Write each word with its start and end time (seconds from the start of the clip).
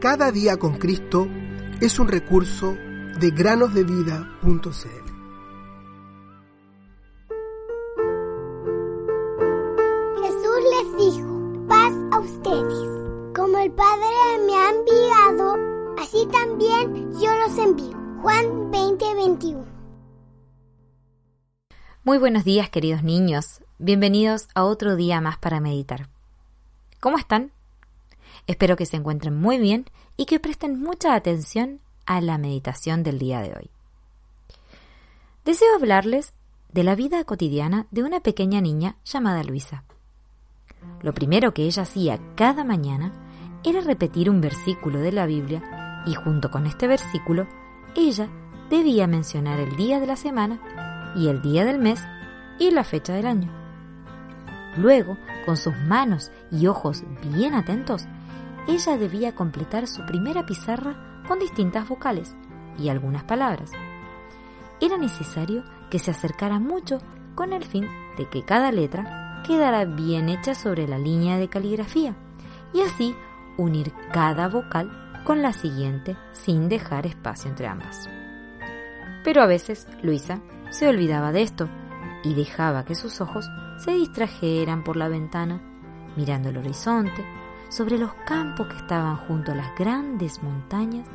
Cada 0.00 0.32
día 0.32 0.56
con 0.56 0.78
Cristo 0.78 1.28
es 1.78 1.98
un 1.98 2.08
recurso 2.08 2.72
de 2.72 3.30
granosdevida.cl. 3.32 4.30
Jesús 10.22 10.58
les 10.72 10.96
dijo, 10.96 11.66
paz 11.68 11.92
a 12.12 12.18
ustedes. 12.18 12.88
Como 13.36 13.58
el 13.58 13.70
Padre 13.72 14.06
me 14.46 14.54
ha 14.54 14.70
enviado, 14.70 15.58
así 16.00 16.26
también 16.32 17.12
yo 17.20 17.34
los 17.38 17.58
envío. 17.58 17.98
Juan 18.22 18.72
20:21. 18.72 19.66
Muy 22.04 22.16
buenos 22.16 22.44
días 22.44 22.70
queridos 22.70 23.02
niños, 23.02 23.62
bienvenidos 23.78 24.48
a 24.54 24.64
otro 24.64 24.96
día 24.96 25.20
más 25.20 25.36
para 25.36 25.60
meditar. 25.60 26.08
¿Cómo 27.00 27.18
están? 27.18 27.52
Espero 28.46 28.76
que 28.76 28.86
se 28.86 28.96
encuentren 28.96 29.36
muy 29.36 29.58
bien 29.58 29.86
y 30.16 30.26
que 30.26 30.40
presten 30.40 30.80
mucha 30.80 31.14
atención 31.14 31.80
a 32.06 32.20
la 32.20 32.38
meditación 32.38 33.02
del 33.02 33.18
día 33.18 33.40
de 33.40 33.54
hoy. 33.54 33.70
Deseo 35.44 35.74
hablarles 35.74 36.34
de 36.72 36.84
la 36.84 36.94
vida 36.94 37.24
cotidiana 37.24 37.86
de 37.90 38.02
una 38.02 38.20
pequeña 38.20 38.60
niña 38.60 38.96
llamada 39.04 39.42
Luisa. 39.42 39.84
Lo 41.02 41.14
primero 41.14 41.52
que 41.54 41.64
ella 41.64 41.82
hacía 41.82 42.20
cada 42.36 42.64
mañana 42.64 43.12
era 43.64 43.80
repetir 43.80 44.30
un 44.30 44.40
versículo 44.40 45.00
de 45.00 45.12
la 45.12 45.26
Biblia 45.26 46.02
y 46.06 46.14
junto 46.14 46.50
con 46.50 46.66
este 46.66 46.86
versículo 46.86 47.46
ella 47.94 48.28
debía 48.70 49.06
mencionar 49.06 49.58
el 49.60 49.76
día 49.76 50.00
de 50.00 50.06
la 50.06 50.16
semana 50.16 51.12
y 51.16 51.28
el 51.28 51.42
día 51.42 51.64
del 51.64 51.78
mes 51.78 52.00
y 52.58 52.70
la 52.70 52.84
fecha 52.84 53.12
del 53.12 53.26
año. 53.26 53.50
Luego, 54.76 55.16
con 55.44 55.56
sus 55.56 55.76
manos 55.76 56.30
y 56.50 56.66
ojos 56.66 57.02
bien 57.34 57.54
atentos, 57.54 58.06
ella 58.68 58.96
debía 58.96 59.34
completar 59.34 59.86
su 59.86 60.04
primera 60.06 60.46
pizarra 60.46 61.22
con 61.26 61.38
distintas 61.38 61.88
vocales 61.88 62.36
y 62.78 62.88
algunas 62.88 63.24
palabras. 63.24 63.72
Era 64.80 64.96
necesario 64.96 65.64
que 65.90 65.98
se 65.98 66.10
acercara 66.10 66.58
mucho 66.58 66.98
con 67.34 67.52
el 67.52 67.64
fin 67.64 67.86
de 68.16 68.28
que 68.28 68.42
cada 68.44 68.72
letra 68.72 69.42
quedara 69.46 69.84
bien 69.84 70.28
hecha 70.28 70.54
sobre 70.54 70.86
la 70.86 70.98
línea 70.98 71.38
de 71.38 71.48
caligrafía 71.48 72.14
y 72.72 72.80
así 72.82 73.14
unir 73.56 73.92
cada 74.12 74.48
vocal 74.48 75.22
con 75.24 75.42
la 75.42 75.52
siguiente 75.52 76.16
sin 76.32 76.68
dejar 76.68 77.06
espacio 77.06 77.50
entre 77.50 77.66
ambas. 77.66 78.08
Pero 79.24 79.42
a 79.42 79.46
veces 79.46 79.86
Luisa 80.02 80.40
se 80.70 80.88
olvidaba 80.88 81.32
de 81.32 81.42
esto 81.42 81.68
y 82.22 82.34
dejaba 82.34 82.84
que 82.84 82.94
sus 82.94 83.20
ojos 83.20 83.48
se 83.78 83.92
distrajeran 83.92 84.84
por 84.84 84.96
la 84.96 85.08
ventana, 85.08 85.60
mirando 86.16 86.48
el 86.50 86.58
horizonte, 86.58 87.24
sobre 87.70 87.98
los 87.98 88.12
campos 88.26 88.66
que 88.66 88.76
estaban 88.76 89.16
junto 89.16 89.52
a 89.52 89.54
las 89.54 89.74
grandes 89.76 90.42
montañas 90.42 91.06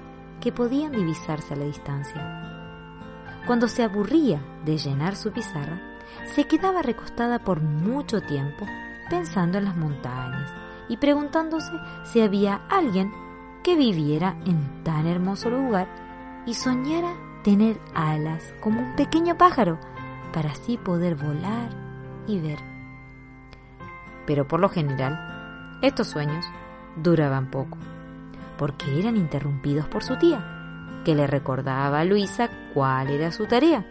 que 0.42 0.52
podían 0.52 0.94
divisarse 0.94 1.54
a 1.54 1.58
la 1.58 1.66
distancia. 1.66 2.56
Cuando 3.46 3.68
se 3.68 3.84
aburría 3.84 4.42
de 4.66 4.78
llenar 4.78 5.16
su 5.16 5.32
pizarra, 5.32 5.80
se 6.34 6.46
quedaba 6.46 6.82
recostada 6.82 7.40
por 7.40 7.62
mucho 7.62 8.22
tiempo 8.22 8.66
pensando 9.10 9.58
en 9.58 9.66
las 9.66 9.78
montañas 9.78 10.52
y 10.88 10.98
preguntándose 10.98 11.72
si 12.06 12.22
había 12.22 12.62
alguien 12.70 13.12
que 13.64 13.76
viviera 13.76 14.38
en 14.46 14.84
tan 14.84 15.08
hermoso 15.08 15.50
lugar 15.50 15.88
y 16.46 16.54
soñara 16.54 17.14
tener 17.44 17.80
alas 17.94 18.54
como 18.62 18.82
un 18.82 18.96
pequeño 18.96 19.38
pájaro 19.38 19.78
para 20.34 20.52
así 20.52 20.78
poder 20.78 21.16
volar 21.16 21.70
y 22.28 22.40
ver. 22.40 22.60
Pero 24.26 24.48
por 24.48 24.60
lo 24.60 24.70
general, 24.70 25.35
estos 25.82 26.08
sueños 26.08 26.46
duraban 26.96 27.52
poco, 27.52 27.78
porque 28.58 29.00
eran 29.00 29.18
interrumpidos 29.18 29.88
por 29.88 30.04
su 30.04 30.18
tía, 30.18 31.02
que 31.04 31.16
le 31.16 31.28
recordaba 31.28 32.00
a 32.00 32.06
Luisa 32.06 32.50
cuál 32.74 33.10
era 33.10 33.32
su 33.32 33.46
tarea. 33.46 33.86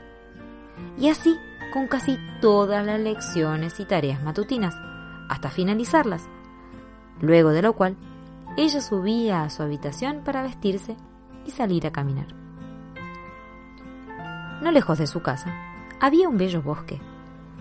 Y 0.98 1.08
así 1.08 1.36
con 1.72 1.88
casi 1.88 2.18
todas 2.40 2.86
las 2.86 3.00
lecciones 3.00 3.80
y 3.80 3.84
tareas 3.84 4.22
matutinas, 4.22 4.76
hasta 5.28 5.50
finalizarlas, 5.50 6.28
luego 7.20 7.50
de 7.50 7.62
lo 7.62 7.72
cual 7.72 7.96
ella 8.56 8.80
subía 8.80 9.42
a 9.42 9.50
su 9.50 9.62
habitación 9.62 10.22
para 10.24 10.42
vestirse 10.42 10.96
y 11.44 11.50
salir 11.50 11.86
a 11.86 11.90
caminar. 11.90 12.28
No 14.62 14.70
lejos 14.70 14.98
de 14.98 15.06
su 15.06 15.20
casa 15.20 15.52
había 16.00 16.28
un 16.28 16.38
bello 16.38 16.62
bosque, 16.62 17.00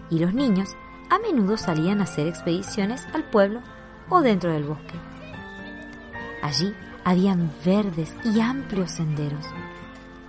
y 0.09 0.19
los 0.19 0.33
niños 0.33 0.75
a 1.09 1.19
menudo 1.19 1.57
salían 1.57 1.99
a 1.99 2.03
hacer 2.03 2.27
expediciones 2.27 3.07
al 3.13 3.23
pueblo 3.23 3.61
o 4.09 4.21
dentro 4.21 4.51
del 4.51 4.63
bosque. 4.63 4.95
Allí 6.41 6.73
habían 7.03 7.51
verdes 7.65 8.15
y 8.23 8.39
amplios 8.39 8.91
senderos, 8.91 9.45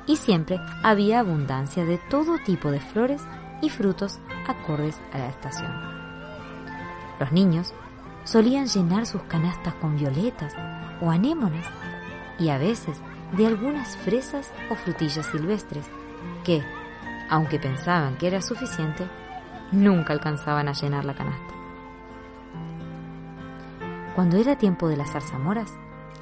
y 0.07 0.17
siempre 0.17 0.59
había 0.83 1.21
abundancia 1.21 1.84
de 1.84 1.99
todo 1.99 2.39
tipo 2.45 2.71
de 2.71 2.81
flores 2.81 3.23
y 3.63 3.71
frutos 3.71 4.21
acordes 4.47 5.01
a 5.13 5.19
la 5.19 5.29
estación. 5.29 5.73
Los 7.19 7.33
niños 7.33 7.73
solían 8.25 8.67
llenar 8.67 9.07
sus 9.07 9.23
canastas 9.23 9.75
con 9.75 9.97
violetas 9.97 10.55
o 11.01 11.11
anémonas 11.11 11.67
y 12.39 12.49
a 12.49 12.59
veces 12.59 13.01
de 13.33 13.47
algunas 13.47 13.97
fresas 13.99 14.53
o 14.71 14.75
frutillas 14.75 15.27
silvestres 15.27 15.87
que, 16.43 16.63
aunque 17.31 17.59
pensaban 17.59 18.17
que 18.17 18.27
era 18.27 18.43
suficiente, 18.43 19.09
nunca 19.73 20.13
alcanzaban 20.13 20.69
a 20.69 20.73
llenar 20.73 21.05
la 21.05 21.15
canasta. 21.15 21.53
Cuando 24.15 24.37
era 24.37 24.57
tiempo 24.57 24.89
de 24.89 24.97
las 24.97 25.11
zarzamoras, 25.11 25.73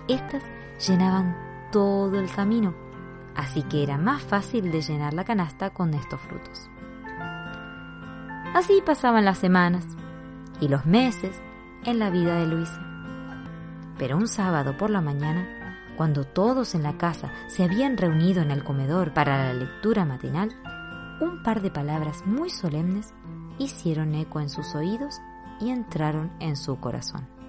éstas 0.08 0.42
llenaban 0.86 1.36
todo 1.70 2.18
el 2.18 2.30
camino, 2.30 2.74
así 3.36 3.62
que 3.62 3.82
era 3.82 3.98
más 3.98 4.22
fácil 4.22 4.72
de 4.72 4.80
llenar 4.80 5.12
la 5.12 5.24
canasta 5.24 5.70
con 5.70 5.92
estos 5.92 6.20
frutos. 6.20 6.70
Así 8.54 8.82
pasaban 8.84 9.24
las 9.24 9.38
semanas 9.38 9.84
y 10.60 10.68
los 10.68 10.86
meses 10.86 11.40
en 11.84 11.98
la 11.98 12.10
vida 12.10 12.38
de 12.38 12.46
Luisa. 12.46 12.80
Pero 13.98 14.16
un 14.16 14.28
sábado 14.28 14.76
por 14.76 14.90
la 14.90 15.00
mañana, 15.00 15.46
cuando 15.96 16.24
todos 16.24 16.74
en 16.74 16.82
la 16.82 16.96
casa 16.96 17.30
se 17.48 17.62
habían 17.64 17.96
reunido 17.96 18.42
en 18.42 18.50
el 18.50 18.64
comedor 18.64 19.12
para 19.12 19.46
la 19.46 19.52
lectura 19.52 20.04
matinal, 20.04 20.50
un 21.20 21.42
par 21.42 21.60
de 21.60 21.70
palabras 21.70 22.26
muy 22.26 22.50
solemnes 22.50 23.12
hicieron 23.58 24.14
eco 24.14 24.40
en 24.40 24.48
sus 24.48 24.74
oídos 24.74 25.20
y 25.60 25.70
entraron 25.70 26.32
en 26.40 26.56
su 26.56 26.80
corazón. 26.80 27.41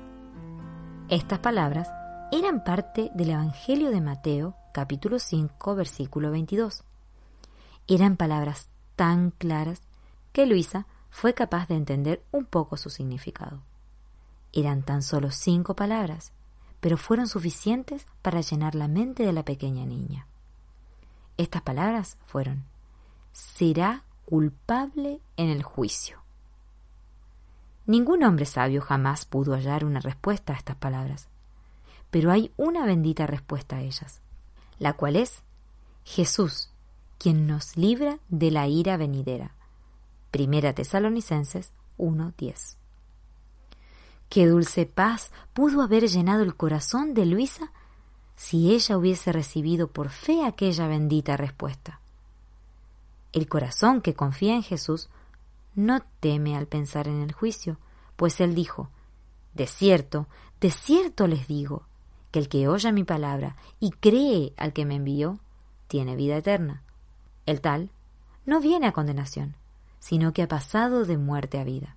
Estas 1.13 1.37
palabras 1.37 1.91
eran 2.31 2.63
parte 2.63 3.11
del 3.13 3.29
Evangelio 3.29 3.91
de 3.91 4.01
Mateo, 4.01 4.55
capítulo 4.73 5.19
5, 5.19 5.75
versículo 5.75 6.31
22. 6.31 6.83
Eran 7.87 8.17
palabras 8.17 8.67
tan 8.95 9.29
claras 9.29 9.83
que 10.31 10.47
Luisa 10.47 10.87
fue 11.11 11.35
capaz 11.35 11.67
de 11.67 11.75
entender 11.75 12.23
un 12.31 12.45
poco 12.45 12.77
su 12.77 12.89
significado. 12.89 13.61
Eran 14.53 14.81
tan 14.81 15.03
solo 15.03 15.29
cinco 15.29 15.75
palabras, 15.75 16.31
pero 16.79 16.97
fueron 16.97 17.27
suficientes 17.27 18.07
para 18.23 18.41
llenar 18.41 18.73
la 18.73 18.87
mente 18.87 19.23
de 19.23 19.33
la 19.33 19.45
pequeña 19.45 19.85
niña. 19.85 20.25
Estas 21.37 21.61
palabras 21.61 22.17
fueron, 22.25 22.63
será 23.31 24.03
culpable 24.25 25.21
en 25.37 25.49
el 25.49 25.61
juicio. 25.61 26.22
Ningún 27.85 28.23
hombre 28.23 28.45
sabio 28.45 28.81
jamás 28.81 29.25
pudo 29.25 29.53
hallar 29.53 29.83
una 29.83 29.99
respuesta 29.99 30.53
a 30.53 30.55
estas 30.55 30.77
palabras, 30.77 31.27
pero 32.11 32.31
hay 32.31 32.51
una 32.55 32.85
bendita 32.85 33.27
respuesta 33.27 33.77
a 33.77 33.81
ellas, 33.81 34.21
la 34.79 34.93
cual 34.93 35.17
es 35.17 35.43
Jesús, 36.05 36.69
quien 37.17 37.45
nos 37.45 37.75
libra 37.75 38.19
de 38.29 38.51
la 38.51 38.67
ira 38.67 38.95
venidera. 38.95 39.51
Primera 40.31 40.73
Tesalonicenses 40.73 41.73
1:10. 41.97 42.77
Qué 44.29 44.47
dulce 44.47 44.85
paz 44.85 45.31
pudo 45.53 45.81
haber 45.81 46.07
llenado 46.07 46.43
el 46.43 46.55
corazón 46.55 47.13
de 47.13 47.25
Luisa 47.25 47.71
si 48.35 48.73
ella 48.73 48.97
hubiese 48.97 49.31
recibido 49.31 49.87
por 49.87 50.09
fe 50.09 50.45
aquella 50.45 50.87
bendita 50.87 51.37
respuesta. 51.37 51.99
El 53.31 53.47
corazón 53.47 54.01
que 54.01 54.15
confía 54.15 54.55
en 54.55 54.63
Jesús 54.63 55.09
no 55.75 56.01
teme 56.19 56.55
al 56.55 56.67
pensar 56.67 57.07
en 57.07 57.21
el 57.21 57.31
juicio, 57.31 57.77
pues 58.15 58.39
él 58.41 58.55
dijo, 58.55 58.89
De 59.53 59.67
cierto, 59.67 60.27
de 60.61 60.71
cierto 60.71 61.27
les 61.27 61.47
digo, 61.47 61.83
que 62.31 62.39
el 62.39 62.49
que 62.49 62.67
oye 62.67 62.91
mi 62.91 63.03
palabra 63.03 63.55
y 63.79 63.91
cree 63.91 64.53
al 64.57 64.73
que 64.73 64.85
me 64.85 64.95
envió, 64.95 65.39
tiene 65.87 66.15
vida 66.15 66.37
eterna. 66.37 66.81
El 67.45 67.61
tal 67.61 67.91
no 68.45 68.59
viene 68.59 68.87
a 68.87 68.91
condenación, 68.91 69.55
sino 69.99 70.33
que 70.33 70.41
ha 70.41 70.47
pasado 70.47 71.05
de 71.05 71.17
muerte 71.17 71.59
a 71.59 71.63
vida. 71.63 71.95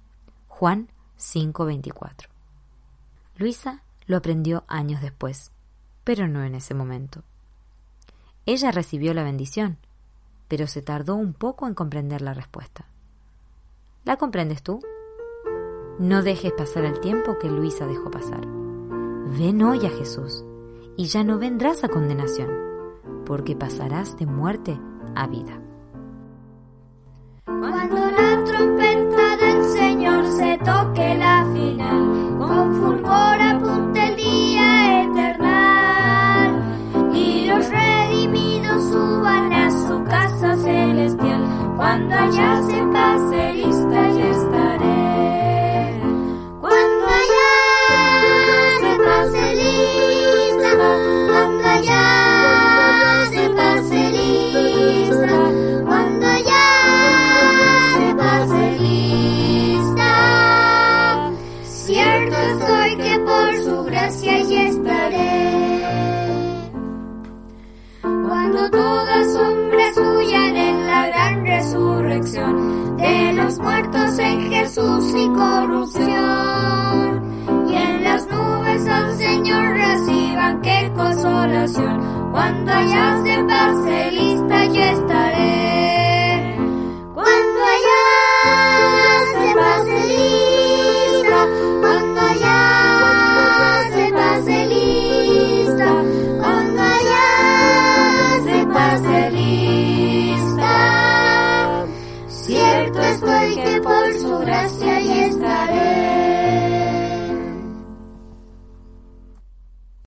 Juan 0.48 0.88
5:24. 1.16 2.28
Luisa 3.36 3.82
lo 4.06 4.18
aprendió 4.18 4.64
años 4.68 5.00
después, 5.00 5.52
pero 6.04 6.28
no 6.28 6.44
en 6.44 6.54
ese 6.54 6.74
momento. 6.74 7.22
Ella 8.44 8.70
recibió 8.70 9.14
la 9.14 9.24
bendición, 9.24 9.78
pero 10.48 10.66
se 10.66 10.82
tardó 10.82 11.16
un 11.16 11.32
poco 11.32 11.66
en 11.66 11.74
comprender 11.74 12.20
la 12.20 12.34
respuesta. 12.34 12.86
¿La 14.06 14.16
comprendes 14.16 14.62
tú? 14.62 14.78
No 15.98 16.22
dejes 16.22 16.52
pasar 16.52 16.84
el 16.84 17.00
tiempo 17.00 17.40
que 17.40 17.50
Luisa 17.50 17.88
dejó 17.88 18.08
pasar. 18.08 18.46
Ven 19.36 19.60
hoy 19.64 19.84
a 19.84 19.90
Jesús 19.90 20.44
y 20.96 21.06
ya 21.06 21.24
no 21.24 21.40
vendrás 21.40 21.82
a 21.82 21.88
condenación, 21.88 22.48
porque 23.26 23.56
pasarás 23.56 24.16
de 24.16 24.26
muerte 24.26 24.78
a 25.16 25.26
vida. 25.26 25.60
Cuando 27.46 27.96
la 27.96 28.44
trompeta 28.44 29.36
del 29.38 29.64
Señor 29.64 30.24
se 30.28 30.56
toque 30.58 31.16
la 31.16 31.44
final, 31.52 32.38
con 32.38 32.80
Estoy 62.58 62.96
que 62.96 63.18
por 63.18 63.56
su 63.56 63.84
gracia 63.84 64.34
allí 64.36 64.56
estaré. 64.56 65.82
Cuando 68.02 68.70
todas 68.70 69.32
sombras 69.32 69.96
huyan 69.98 70.56
en 70.56 70.86
la 70.86 71.06
gran 71.08 71.44
resurrección 71.44 72.96
de 72.96 73.32
los 73.34 73.58
muertos 73.58 74.18
en 74.18 74.50
Jesús 74.50 75.14
y 75.14 75.28
corrupción. 75.28 76.06
Y 77.68 77.74
en 77.74 78.04
las 78.04 78.26
nubes 78.26 78.86
al 78.86 79.16
Señor 79.16 79.74
reciban 79.74 80.62
qué 80.62 80.90
consolación. 80.96 82.30
Cuando 82.32 82.72
allá 82.72 83.22
se 83.22 83.44
pase 83.44 84.10
lista 84.12 84.64
yo 84.66 84.82
estaré. 84.82 85.25
Cierto 104.46 104.66
estoy 104.66 104.95